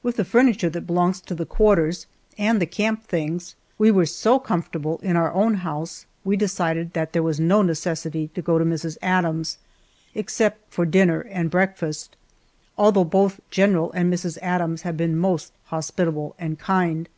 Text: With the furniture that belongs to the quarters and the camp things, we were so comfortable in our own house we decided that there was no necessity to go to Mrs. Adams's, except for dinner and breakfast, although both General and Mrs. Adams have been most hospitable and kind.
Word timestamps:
With 0.00 0.14
the 0.14 0.24
furniture 0.24 0.70
that 0.70 0.82
belongs 0.86 1.20
to 1.22 1.34
the 1.34 1.44
quarters 1.44 2.06
and 2.38 2.60
the 2.62 2.66
camp 2.66 3.02
things, 3.04 3.56
we 3.78 3.90
were 3.90 4.06
so 4.06 4.38
comfortable 4.38 5.00
in 5.02 5.16
our 5.16 5.32
own 5.32 5.54
house 5.54 6.06
we 6.24 6.36
decided 6.36 6.92
that 6.92 7.12
there 7.12 7.22
was 7.24 7.40
no 7.40 7.62
necessity 7.62 8.28
to 8.36 8.42
go 8.42 8.58
to 8.60 8.64
Mrs. 8.64 8.96
Adams's, 9.02 9.58
except 10.14 10.72
for 10.72 10.86
dinner 10.86 11.20
and 11.22 11.50
breakfast, 11.50 12.14
although 12.78 13.02
both 13.02 13.40
General 13.50 13.90
and 13.90 14.14
Mrs. 14.14 14.38
Adams 14.40 14.82
have 14.82 14.96
been 14.96 15.16
most 15.16 15.52
hospitable 15.64 16.36
and 16.38 16.60
kind. 16.60 17.08